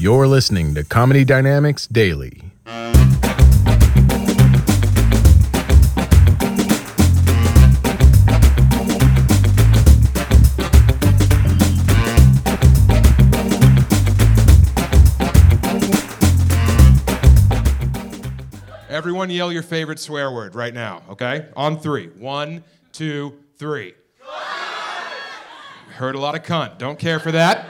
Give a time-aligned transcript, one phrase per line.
[0.00, 2.40] You're listening to Comedy Dynamics Daily.
[18.88, 21.48] Everyone yell your favorite swear word right now, okay?
[21.54, 22.06] On three.
[22.06, 23.92] One, two, three.
[25.90, 26.78] Heard a lot of cunt.
[26.78, 27.66] Don't care for that.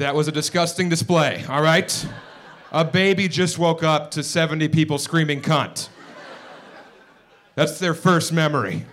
[0.00, 2.06] That was a disgusting display, all right?
[2.72, 5.90] A baby just woke up to 70 people screaming cunt.
[7.54, 8.86] That's their first memory.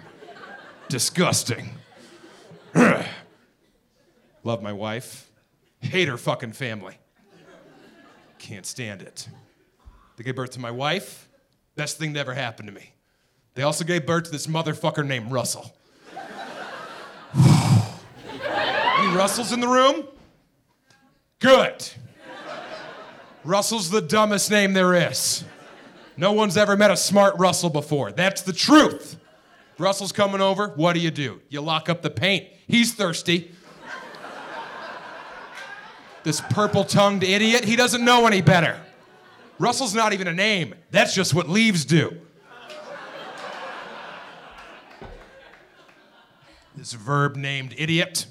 [0.89, 1.69] Disgusting.
[4.43, 5.31] Love my wife.
[5.79, 6.97] Hate her fucking family.
[8.37, 9.29] Can't stand it.
[10.17, 11.29] They gave birth to my wife.
[11.77, 12.91] Best thing that ever happened to me.
[13.53, 15.73] They also gave birth to this motherfucker named Russell.
[17.33, 20.05] Any Russells in the room?
[21.39, 21.89] Good.
[23.43, 25.43] Russell's the dumbest name there is.
[26.17, 28.11] No one's ever met a smart Russell before.
[28.11, 29.17] That's the truth.
[29.77, 30.69] Russell's coming over.
[30.69, 31.41] What do you do?
[31.49, 32.47] You lock up the paint.
[32.67, 33.51] He's thirsty.
[36.23, 38.81] This purple tongued idiot, he doesn't know any better.
[39.59, 40.75] Russell's not even a name.
[40.91, 42.17] That's just what leaves do.
[46.75, 48.25] This verb named idiot.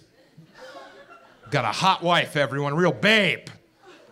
[1.50, 3.48] Got a hot wife, everyone, real babe.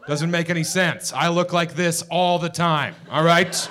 [0.07, 1.13] Doesn't make any sense.
[1.13, 3.71] I look like this all the time, all right?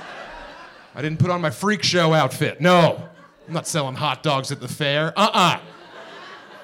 [0.96, 2.59] I didn't put on my freak show outfit.
[2.59, 3.07] No,
[3.47, 5.13] I'm not selling hot dogs at the fair.
[5.18, 5.56] Uh uh-uh.
[5.56, 5.59] uh.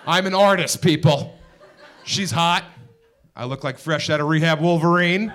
[0.07, 1.37] i am an artist, people.
[2.03, 2.65] She's hot.
[3.35, 5.31] I look like fresh out of rehab Wolverine.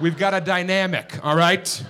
[0.00, 1.84] We've got a dynamic, all right?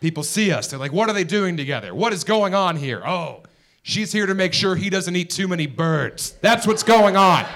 [0.00, 0.68] People see us.
[0.68, 1.94] They're like, what are they doing together?
[1.94, 3.02] What is going on here?
[3.06, 3.42] Oh,
[3.88, 6.32] She's here to make sure he doesn't eat too many birds.
[6.40, 7.46] That's what's going on.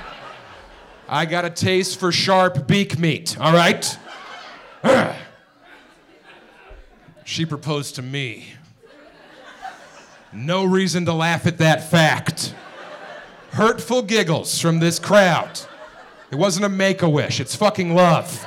[1.09, 3.99] I got a taste for sharp beak meat, all right?
[7.25, 8.47] she proposed to me.
[10.33, 12.55] No reason to laugh at that fact.
[13.51, 15.59] Hurtful giggles from this crowd.
[16.31, 18.47] It wasn't a make a wish, it's fucking love.